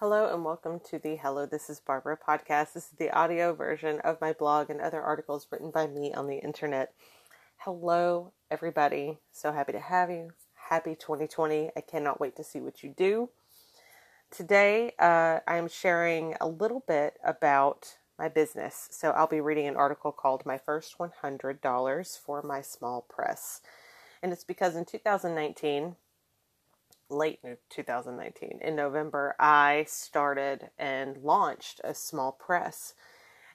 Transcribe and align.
Hello 0.00 0.32
and 0.32 0.46
welcome 0.46 0.80
to 0.88 0.98
the 0.98 1.16
Hello, 1.16 1.44
This 1.44 1.68
is 1.68 1.78
Barbara 1.78 2.16
podcast. 2.16 2.72
This 2.72 2.84
is 2.84 2.96
the 2.98 3.10
audio 3.10 3.52
version 3.52 4.00
of 4.00 4.18
my 4.18 4.32
blog 4.32 4.70
and 4.70 4.80
other 4.80 5.02
articles 5.02 5.46
written 5.50 5.70
by 5.70 5.86
me 5.88 6.14
on 6.14 6.26
the 6.26 6.38
internet. 6.38 6.94
Hello, 7.58 8.32
everybody. 8.50 9.18
So 9.30 9.52
happy 9.52 9.72
to 9.72 9.78
have 9.78 10.08
you. 10.08 10.30
Happy 10.70 10.94
2020. 10.94 11.72
I 11.76 11.80
cannot 11.82 12.18
wait 12.18 12.34
to 12.36 12.44
see 12.44 12.60
what 12.60 12.82
you 12.82 12.94
do. 12.96 13.28
Today, 14.30 14.94
uh, 14.98 15.40
I'm 15.46 15.68
sharing 15.68 16.34
a 16.40 16.48
little 16.48 16.82
bit 16.88 17.18
about 17.22 17.98
my 18.18 18.30
business. 18.30 18.88
So 18.90 19.10
I'll 19.10 19.26
be 19.26 19.42
reading 19.42 19.66
an 19.66 19.76
article 19.76 20.12
called 20.12 20.46
My 20.46 20.56
First 20.56 20.96
$100 20.96 22.18
for 22.18 22.40
My 22.40 22.62
Small 22.62 23.02
Press. 23.02 23.60
And 24.22 24.32
it's 24.32 24.44
because 24.44 24.76
in 24.76 24.86
2019, 24.86 25.96
late 27.10 27.40
2019 27.70 28.60
in 28.62 28.76
November, 28.76 29.34
I 29.38 29.84
started 29.88 30.70
and 30.78 31.16
launched 31.18 31.80
a 31.84 31.94
small 31.94 32.32
press. 32.32 32.94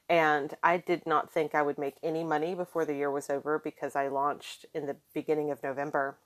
And 0.08 0.56
I 0.62 0.78
did 0.78 1.06
not 1.08 1.32
think 1.32 1.56
I 1.56 1.64
would 1.64 1.78
make 1.78 1.96
any 2.04 2.24
money 2.24 2.54
before 2.54 2.86
the 2.86 2.96
year 2.96 3.10
was 3.10 3.30
over 3.30 3.60
because 3.60 3.96
I 3.96 4.08
launched 4.08 4.66
in 4.74 4.86
the 4.86 4.98
beginning 5.14 5.50
of 5.50 5.64
November. 5.64 6.18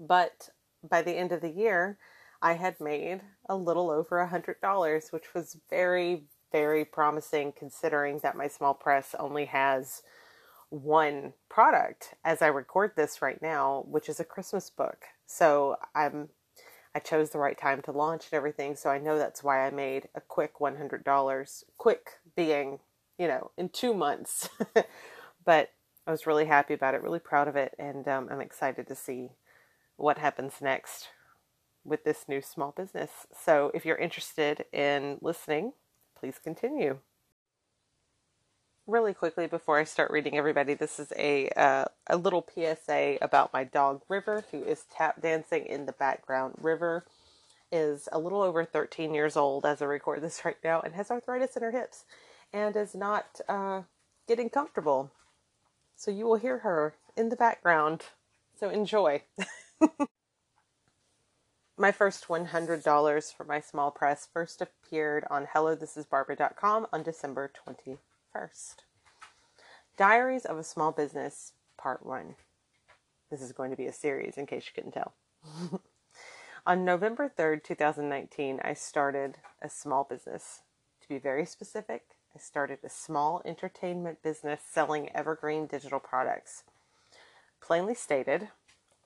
But 0.00 0.48
by 0.88 1.02
the 1.02 1.12
end 1.12 1.32
of 1.32 1.42
the 1.42 1.50
year, 1.50 1.98
I 2.40 2.54
had 2.54 2.80
made 2.80 3.20
a 3.48 3.54
little 3.54 3.90
over 3.90 4.18
a 4.18 4.26
hundred 4.26 4.60
dollars, 4.60 5.12
which 5.12 5.34
was 5.34 5.58
very, 5.70 6.24
very 6.50 6.84
promising 6.84 7.52
considering 7.52 8.18
that 8.20 8.36
my 8.36 8.48
small 8.48 8.74
press 8.74 9.14
only 9.18 9.44
has 9.44 10.02
one 10.72 11.34
product 11.50 12.14
as 12.24 12.40
I 12.40 12.46
record 12.46 12.92
this 12.96 13.20
right 13.20 13.40
now, 13.42 13.84
which 13.86 14.08
is 14.08 14.18
a 14.18 14.24
Christmas 14.24 14.70
book. 14.70 15.04
So 15.26 15.76
I'm 15.94 16.30
I 16.94 16.98
chose 16.98 17.30
the 17.30 17.38
right 17.38 17.56
time 17.56 17.80
to 17.82 17.92
launch 17.92 18.26
and 18.30 18.36
everything, 18.36 18.76
so 18.76 18.90
I 18.90 18.98
know 18.98 19.16
that's 19.16 19.42
why 19.42 19.66
I 19.66 19.70
made 19.70 20.08
a 20.14 20.20
quick 20.20 20.58
$100. 20.58 21.64
Quick 21.78 22.10
being, 22.36 22.80
you 23.18 23.26
know, 23.26 23.50
in 23.56 23.70
2 23.70 23.94
months. 23.94 24.50
but 25.44 25.70
I 26.06 26.10
was 26.10 26.26
really 26.26 26.44
happy 26.44 26.74
about 26.74 26.94
it, 26.94 27.02
really 27.02 27.18
proud 27.18 27.48
of 27.48 27.56
it, 27.56 27.74
and 27.78 28.06
um, 28.08 28.28
I'm 28.30 28.42
excited 28.42 28.86
to 28.88 28.94
see 28.94 29.30
what 29.96 30.18
happens 30.18 30.54
next 30.60 31.08
with 31.82 32.04
this 32.04 32.26
new 32.28 32.42
small 32.42 32.72
business. 32.76 33.10
So 33.42 33.70
if 33.72 33.86
you're 33.86 33.96
interested 33.96 34.66
in 34.70 35.16
listening, 35.22 35.72
please 36.18 36.38
continue 36.42 36.98
really 38.92 39.14
quickly 39.14 39.46
before 39.46 39.78
I 39.78 39.84
start 39.84 40.10
reading 40.10 40.36
everybody, 40.36 40.74
this 40.74 41.00
is 41.00 41.12
a 41.16 41.48
uh, 41.56 41.86
a 42.08 42.16
little 42.16 42.46
PSA 42.54 43.16
about 43.22 43.52
my 43.52 43.64
dog 43.64 44.02
River, 44.06 44.44
who 44.50 44.62
is 44.62 44.84
tap 44.94 45.22
dancing 45.22 45.64
in 45.64 45.86
the 45.86 45.92
background. 45.92 46.56
River 46.60 47.06
is 47.72 48.06
a 48.12 48.18
little 48.18 48.42
over 48.42 48.66
13 48.66 49.14
years 49.14 49.34
old 49.34 49.64
as 49.64 49.80
I 49.80 49.86
record 49.86 50.20
this 50.20 50.44
right 50.44 50.58
now, 50.62 50.82
and 50.82 50.94
has 50.94 51.10
arthritis 51.10 51.56
in 51.56 51.62
her 51.62 51.70
hips, 51.70 52.04
and 52.52 52.76
is 52.76 52.94
not 52.94 53.40
uh, 53.48 53.82
getting 54.28 54.50
comfortable. 54.50 55.10
So 55.96 56.10
you 56.10 56.26
will 56.26 56.36
hear 56.36 56.58
her 56.58 56.94
in 57.16 57.30
the 57.30 57.36
background. 57.36 58.02
So 58.60 58.68
enjoy. 58.68 59.22
my 61.78 61.92
first 61.92 62.28
$100 62.28 63.34
for 63.34 63.44
my 63.44 63.60
small 63.60 63.90
press 63.90 64.28
first 64.30 64.60
appeared 64.60 65.24
on 65.30 65.46
hellothisisbarbara.com 65.46 66.88
on 66.92 67.02
December 67.02 67.50
20th. 67.66 67.98
First, 68.32 68.84
Diaries 69.98 70.46
of 70.46 70.56
a 70.56 70.64
Small 70.64 70.90
Business, 70.90 71.52
Part 71.76 72.06
1. 72.06 72.34
This 73.30 73.42
is 73.42 73.52
going 73.52 73.70
to 73.70 73.76
be 73.76 73.86
a 73.86 73.92
series 73.92 74.38
in 74.38 74.46
case 74.46 74.64
you 74.64 74.72
couldn't 74.74 74.92
tell. 74.92 75.12
On 76.66 76.82
November 76.82 77.30
3rd, 77.38 77.62
2019, 77.62 78.60
I 78.64 78.72
started 78.72 79.36
a 79.60 79.68
small 79.68 80.04
business. 80.08 80.62
To 81.02 81.08
be 81.08 81.18
very 81.18 81.44
specific, 81.44 82.04
I 82.34 82.38
started 82.38 82.78
a 82.82 82.88
small 82.88 83.42
entertainment 83.44 84.22
business 84.22 84.62
selling 84.66 85.10
evergreen 85.14 85.66
digital 85.66 86.00
products. 86.00 86.62
Plainly 87.60 87.94
stated, 87.94 88.48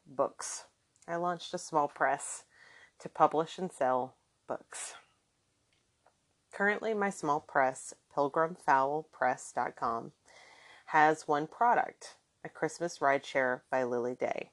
books. 0.06 0.66
I 1.08 1.16
launched 1.16 1.52
a 1.52 1.58
small 1.58 1.88
press 1.88 2.44
to 3.00 3.08
publish 3.08 3.58
and 3.58 3.72
sell 3.72 4.14
books. 4.46 4.94
Currently, 6.56 6.94
my 6.94 7.10
small 7.10 7.40
press, 7.40 7.92
pilgrimfowlpress.com, 8.16 10.12
has 10.86 11.28
one 11.28 11.46
product, 11.46 12.16
a 12.42 12.48
Christmas 12.48 13.00
rideshare 13.00 13.60
by 13.70 13.84
Lily 13.84 14.14
Day. 14.14 14.48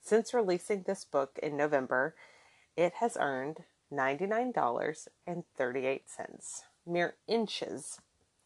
Since 0.00 0.32
releasing 0.32 0.82
this 0.82 1.04
book 1.04 1.36
in 1.42 1.56
November, 1.56 2.14
it 2.76 2.92
has 3.00 3.16
earned 3.18 3.64
$99.38, 3.92 6.62
mere 6.86 7.16
inches 7.26 8.00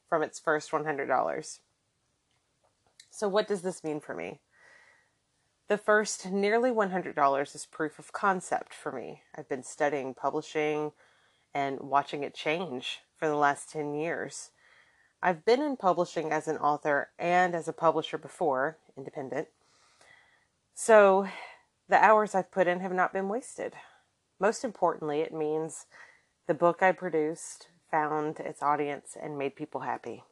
from 0.08 0.22
its 0.22 0.38
first 0.38 0.70
$100. 0.70 1.58
So, 3.10 3.28
what 3.28 3.48
does 3.48 3.60
this 3.60 3.84
mean 3.84 4.00
for 4.00 4.14
me? 4.14 4.40
The 5.66 5.76
first 5.76 6.30
nearly 6.30 6.70
$100 6.70 7.54
is 7.54 7.66
proof 7.66 7.98
of 7.98 8.14
concept 8.14 8.72
for 8.72 8.90
me. 8.90 9.24
I've 9.36 9.50
been 9.50 9.62
studying 9.62 10.14
publishing, 10.14 10.92
and 11.54 11.80
watching 11.80 12.22
it 12.22 12.34
change 12.34 13.00
for 13.16 13.28
the 13.28 13.36
last 13.36 13.70
10 13.70 13.94
years. 13.94 14.50
I've 15.22 15.44
been 15.44 15.60
in 15.60 15.76
publishing 15.76 16.30
as 16.30 16.46
an 16.46 16.58
author 16.58 17.10
and 17.18 17.54
as 17.54 17.66
a 17.66 17.72
publisher 17.72 18.18
before, 18.18 18.78
independent. 18.96 19.48
So 20.74 21.26
the 21.88 22.02
hours 22.02 22.34
I've 22.34 22.52
put 22.52 22.68
in 22.68 22.80
have 22.80 22.92
not 22.92 23.12
been 23.12 23.28
wasted. 23.28 23.74
Most 24.38 24.62
importantly, 24.64 25.20
it 25.20 25.32
means 25.32 25.86
the 26.46 26.54
book 26.54 26.82
I 26.82 26.92
produced 26.92 27.68
found 27.90 28.38
its 28.38 28.62
audience 28.62 29.16
and 29.20 29.36
made 29.36 29.56
people 29.56 29.80
happy. 29.80 30.22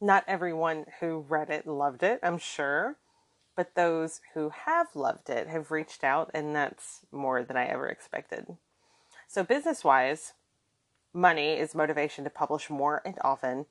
Not 0.00 0.24
everyone 0.26 0.86
who 1.00 1.26
read 1.28 1.50
it 1.50 1.66
loved 1.66 2.02
it, 2.02 2.20
I'm 2.22 2.38
sure, 2.38 2.96
but 3.54 3.74
those 3.74 4.22
who 4.32 4.48
have 4.64 4.86
loved 4.94 5.28
it 5.28 5.48
have 5.48 5.70
reached 5.70 6.02
out, 6.02 6.30
and 6.32 6.56
that's 6.56 7.00
more 7.12 7.42
than 7.42 7.58
I 7.58 7.66
ever 7.66 7.86
expected. 7.86 8.46
So, 9.32 9.44
business 9.44 9.84
wise, 9.84 10.32
money 11.14 11.52
is 11.52 11.72
motivation 11.72 12.24
to 12.24 12.30
publish 12.30 12.68
more 12.68 13.00
and 13.04 13.16
often 13.20 13.66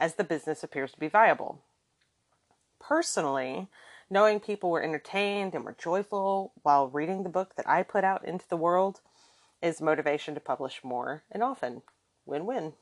as 0.00 0.16
the 0.16 0.24
business 0.24 0.64
appears 0.64 0.90
to 0.90 0.98
be 0.98 1.06
viable. 1.06 1.60
Personally, 2.80 3.68
knowing 4.10 4.40
people 4.40 4.70
were 4.70 4.82
entertained 4.82 5.54
and 5.54 5.64
were 5.64 5.76
joyful 5.78 6.50
while 6.64 6.88
reading 6.88 7.22
the 7.22 7.28
book 7.28 7.54
that 7.54 7.68
I 7.68 7.84
put 7.84 8.02
out 8.02 8.24
into 8.24 8.48
the 8.48 8.56
world 8.56 9.02
is 9.62 9.80
motivation 9.80 10.34
to 10.34 10.40
publish 10.40 10.82
more 10.82 11.22
and 11.30 11.44
often. 11.44 11.82
Win 12.26 12.44
win. 12.44 12.72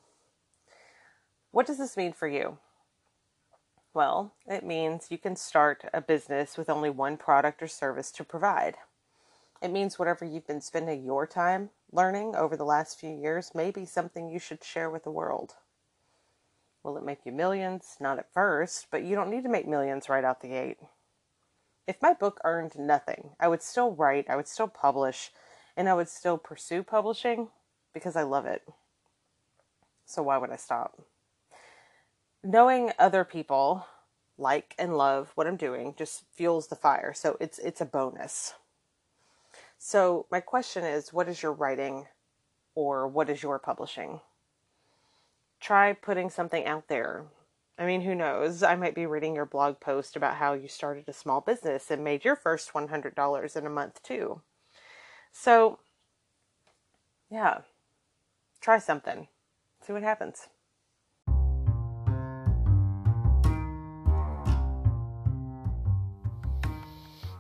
What 1.50 1.66
does 1.66 1.76
this 1.76 1.98
mean 1.98 2.14
for 2.14 2.28
you? 2.28 2.56
Well, 3.92 4.32
it 4.46 4.64
means 4.64 5.08
you 5.10 5.18
can 5.18 5.36
start 5.36 5.84
a 5.92 6.00
business 6.00 6.56
with 6.56 6.70
only 6.70 6.88
one 6.88 7.18
product 7.18 7.62
or 7.62 7.68
service 7.68 8.10
to 8.12 8.24
provide. 8.24 8.76
It 9.60 9.70
means 9.70 9.98
whatever 9.98 10.24
you've 10.24 10.46
been 10.46 10.62
spending 10.62 11.04
your 11.04 11.26
time 11.26 11.68
learning 11.92 12.34
over 12.34 12.56
the 12.56 12.64
last 12.64 12.98
few 12.98 13.10
years 13.10 13.54
may 13.54 13.70
be 13.70 13.84
something 13.84 14.28
you 14.28 14.38
should 14.38 14.64
share 14.64 14.90
with 14.90 15.04
the 15.04 15.10
world. 15.10 15.54
Will 16.82 16.96
it 16.96 17.04
make 17.04 17.24
you 17.24 17.32
millions? 17.32 17.96
Not 18.00 18.18
at 18.18 18.32
first, 18.32 18.88
but 18.90 19.04
you 19.04 19.14
don't 19.14 19.30
need 19.30 19.44
to 19.44 19.48
make 19.48 19.68
millions 19.68 20.08
right 20.08 20.24
out 20.24 20.40
the 20.40 20.48
gate. 20.48 20.78
If 21.86 22.00
my 22.00 22.14
book 22.14 22.40
earned 22.44 22.78
nothing, 22.78 23.30
I 23.38 23.48
would 23.48 23.62
still 23.62 23.94
write, 23.94 24.28
I 24.28 24.36
would 24.36 24.48
still 24.48 24.68
publish, 24.68 25.30
and 25.76 25.88
I 25.88 25.94
would 25.94 26.08
still 26.08 26.38
pursue 26.38 26.82
publishing 26.82 27.48
because 27.92 28.16
I 28.16 28.22
love 28.22 28.46
it. 28.46 28.62
So 30.06 30.22
why 30.22 30.38
would 30.38 30.50
I 30.50 30.56
stop? 30.56 31.00
Knowing 32.42 32.92
other 32.98 33.24
people 33.24 33.86
like 34.38 34.74
and 34.78 34.96
love 34.96 35.32
what 35.34 35.46
I'm 35.46 35.56
doing 35.56 35.94
just 35.96 36.24
fuels 36.32 36.68
the 36.68 36.76
fire. 36.76 37.12
So 37.14 37.36
it's 37.40 37.58
it's 37.58 37.80
a 37.80 37.86
bonus. 37.86 38.54
So, 39.84 40.26
my 40.30 40.38
question 40.38 40.84
is 40.84 41.12
what 41.12 41.28
is 41.28 41.42
your 41.42 41.52
writing 41.52 42.06
or 42.76 43.08
what 43.08 43.28
is 43.28 43.42
your 43.42 43.58
publishing? 43.58 44.20
Try 45.58 45.92
putting 45.92 46.30
something 46.30 46.64
out 46.66 46.86
there. 46.86 47.26
I 47.76 47.84
mean, 47.84 48.02
who 48.02 48.14
knows? 48.14 48.62
I 48.62 48.76
might 48.76 48.94
be 48.94 49.06
reading 49.06 49.34
your 49.34 49.44
blog 49.44 49.80
post 49.80 50.14
about 50.14 50.36
how 50.36 50.52
you 50.52 50.68
started 50.68 51.08
a 51.08 51.12
small 51.12 51.40
business 51.40 51.90
and 51.90 52.04
made 52.04 52.24
your 52.24 52.36
first 52.36 52.72
$100 52.72 53.56
in 53.56 53.66
a 53.66 53.70
month, 53.70 54.00
too. 54.04 54.42
So, 55.32 55.80
yeah, 57.28 57.62
try 58.60 58.78
something. 58.78 59.26
See 59.84 59.92
what 59.92 60.04
happens. 60.04 60.46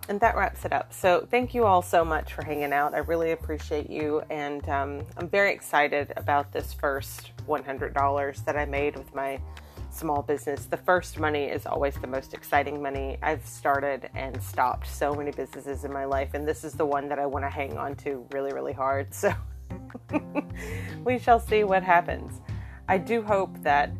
And 0.08 0.20
that 0.20 0.36
wraps 0.36 0.64
it 0.64 0.72
up. 0.72 0.92
So, 0.92 1.26
thank 1.30 1.54
you 1.54 1.64
all 1.64 1.82
so 1.82 2.04
much 2.04 2.32
for 2.32 2.44
hanging 2.44 2.72
out. 2.72 2.94
I 2.94 2.98
really 2.98 3.32
appreciate 3.32 3.88
you, 3.88 4.22
and 4.30 4.68
um, 4.68 5.06
I'm 5.16 5.28
very 5.28 5.52
excited 5.52 6.12
about 6.16 6.52
this 6.52 6.72
first 6.72 7.32
$100 7.46 8.44
that 8.44 8.56
I 8.56 8.64
made 8.64 8.96
with 8.96 9.14
my 9.14 9.40
small 9.90 10.22
business. 10.22 10.66
The 10.66 10.76
first 10.76 11.20
money 11.20 11.44
is 11.44 11.66
always 11.66 11.94
the 11.96 12.06
most 12.06 12.34
exciting 12.34 12.82
money. 12.82 13.18
I've 13.22 13.46
started 13.46 14.08
and 14.14 14.42
stopped 14.42 14.86
so 14.86 15.14
many 15.14 15.30
businesses 15.30 15.84
in 15.84 15.92
my 15.92 16.04
life, 16.04 16.34
and 16.34 16.46
this 16.48 16.64
is 16.64 16.72
the 16.72 16.86
one 16.86 17.08
that 17.08 17.18
I 17.18 17.26
want 17.26 17.44
to 17.44 17.50
hang 17.50 17.76
on 17.76 17.94
to 17.96 18.26
really, 18.32 18.52
really 18.52 18.72
hard. 18.72 19.14
So, 19.14 19.32
we 21.04 21.18
shall 21.18 21.38
see 21.38 21.64
what 21.64 21.82
happens. 21.82 22.40
I 22.88 22.98
do 22.98 23.22
hope 23.22 23.56
that 23.62 23.90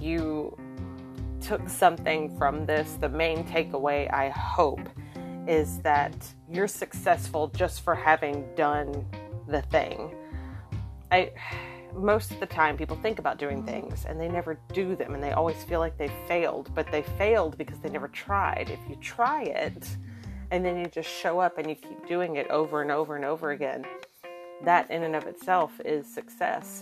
you 0.00 0.56
took 1.40 1.68
something 1.68 2.36
from 2.36 2.66
this. 2.66 2.94
The 3.00 3.08
main 3.08 3.44
takeaway, 3.44 4.12
I 4.12 4.30
hope, 4.30 4.80
is 5.46 5.78
that 5.80 6.14
you're 6.48 6.68
successful 6.68 7.48
just 7.48 7.82
for 7.82 7.94
having 7.94 8.46
done 8.54 9.04
the 9.48 9.62
thing. 9.62 10.14
I 11.10 11.32
most 11.94 12.32
of 12.32 12.40
the 12.40 12.46
time 12.46 12.76
people 12.76 12.96
think 12.96 13.18
about 13.20 13.38
doing 13.38 13.62
things 13.62 14.04
and 14.04 14.20
they 14.20 14.28
never 14.28 14.58
do 14.72 14.96
them 14.96 15.14
and 15.14 15.22
they 15.22 15.32
always 15.32 15.62
feel 15.64 15.78
like 15.78 15.96
they 15.96 16.10
failed, 16.26 16.70
but 16.74 16.90
they 16.90 17.02
failed 17.02 17.56
because 17.56 17.78
they 17.78 17.88
never 17.88 18.08
tried. 18.08 18.68
If 18.70 18.80
you 18.88 18.96
try 18.96 19.44
it 19.44 19.96
and 20.50 20.64
then 20.64 20.76
you 20.76 20.86
just 20.86 21.08
show 21.08 21.38
up 21.38 21.58
and 21.58 21.68
you 21.68 21.76
keep 21.76 22.06
doing 22.06 22.36
it 22.36 22.48
over 22.50 22.82
and 22.82 22.90
over 22.90 23.16
and 23.16 23.24
over 23.24 23.52
again, 23.52 23.84
that 24.64 24.90
in 24.90 25.04
and 25.04 25.14
of 25.14 25.24
itself 25.24 25.80
is 25.84 26.12
success. 26.12 26.80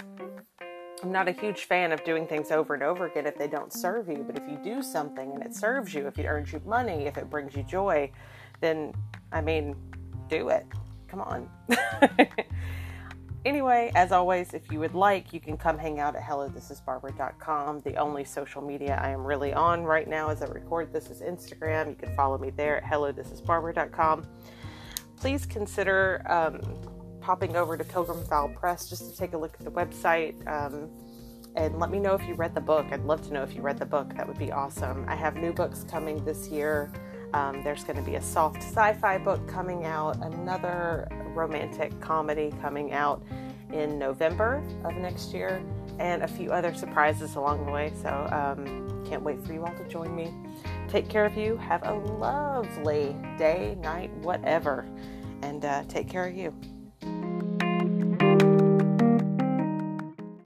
I'm 1.03 1.11
not 1.11 1.29
a 1.29 1.32
huge 1.32 1.64
fan 1.64 1.91
of 1.91 2.05
doing 2.05 2.26
things 2.26 2.50
over 2.50 2.75
and 2.75 2.82
over 2.82 3.06
again 3.06 3.26
if 3.26 3.37
they 3.37 3.49
don't 3.49 3.73
serve 3.73 4.09
you, 4.09 4.25
but 4.25 4.38
if 4.38 4.49
you 4.49 4.56
do 4.62 4.82
something 4.82 5.32
and 5.32 5.43
it 5.43 5.55
serves 5.55 5.93
you, 5.93 6.06
if 6.06 6.19
it 6.19 6.26
earns 6.26 6.53
you 6.53 6.62
money, 6.64 7.06
if 7.06 7.19
it 7.19 7.29
brings 7.29 7.56
you 7.56 7.64
joy, 7.64 8.11
then 8.62 8.94
I 9.32 9.41
mean, 9.41 9.76
do 10.29 10.49
it. 10.49 10.67
Come 11.09 11.20
on. 11.20 11.49
anyway, 13.44 13.91
as 13.94 14.12
always, 14.12 14.55
if 14.55 14.70
you 14.70 14.79
would 14.79 14.94
like, 14.94 15.32
you 15.32 15.41
can 15.41 15.56
come 15.56 15.79
hang 15.79 16.00
out 16.00 16.14
at 16.14 16.23
hellothisisbarbara.com. 16.23 17.81
The 17.81 17.97
only 17.97 18.25
social 18.25 18.62
media 18.62 18.99
I 19.03 19.11
am 19.11 19.25
really 19.25 19.53
on 19.53 19.85
right 19.85 20.09
now 20.09 20.31
as 20.31 20.43
I 20.43 20.47
record 20.47 20.93
this 20.93 21.11
is 21.11 21.20
Instagram. 21.20 21.88
You 21.88 21.97
can 21.97 22.14
follow 22.14 22.38
me 22.38 22.50
there 22.50 22.82
at 22.82 22.85
hellothisisbarbara.com. 22.85 24.26
Please 25.17 25.47
consider 25.47 26.23
um, 26.29 26.61
popping 27.20 27.56
over 27.56 27.76
to 27.76 27.85
Pilgrim 27.85 28.25
Fowl 28.25 28.49
Press 28.49 28.88
just 28.88 29.11
to 29.11 29.17
take 29.17 29.32
a 29.35 29.38
look 29.38 29.55
at 29.59 29.64
the 29.64 29.70
website. 29.70 30.47
Um, 30.50 30.91
and 31.55 31.79
let 31.79 31.91
me 31.91 31.99
know 31.99 32.14
if 32.14 32.26
you 32.26 32.35
read 32.35 32.55
the 32.55 32.61
book. 32.61 32.87
I'd 32.91 33.05
love 33.05 33.23
to 33.29 33.32
know 33.32 33.43
if 33.43 33.55
you 33.55 33.61
read 33.61 33.79
the 33.79 33.87
book. 33.87 34.14
That 34.17 34.26
would 34.26 34.38
be 34.38 34.50
awesome. 34.50 35.05
I 35.06 35.14
have 35.14 35.37
new 35.37 35.53
books 35.53 35.85
coming 35.88 36.25
this 36.25 36.49
year. 36.49 36.91
Um, 37.34 37.62
there's 37.62 37.84
going 37.84 37.96
to 37.96 38.02
be 38.02 38.17
a 38.17 38.23
soft 38.23 38.62
sci 38.62 38.93
fi 38.94 39.19
book 39.19 39.46
coming 39.49 39.84
out, 39.84 40.23
another 40.25 41.08
romantic 41.34 41.99
comedy 42.00 42.52
coming 42.61 42.93
out 42.93 43.23
in 43.73 43.99
November 43.99 44.62
of 44.84 44.94
next 44.96 45.32
year, 45.32 45.62
and 45.99 46.23
a 46.23 46.29
few 46.29 46.52
other 46.52 46.75
surprises 46.75 47.37
along 47.37 47.64
the 47.64 47.73
way. 47.73 47.93
So, 48.02 48.08
um, 48.08 49.05
can't 49.06 49.23
wait 49.23 49.44
for 49.44 49.52
you 49.52 49.64
all 49.64 49.75
to 49.75 49.88
join 49.88 50.14
me. 50.14 50.32
Take 50.88 51.08
care 51.08 51.25
of 51.25 51.37
you. 51.37 51.56
Have 51.56 51.82
a 51.84 51.94
lovely 51.94 53.17
day, 53.38 53.76
night, 53.81 54.12
whatever, 54.19 54.87
and 55.43 55.64
uh, 55.64 55.85
take 55.88 56.08
care 56.08 56.26
of 56.26 56.35
you. 56.35 56.55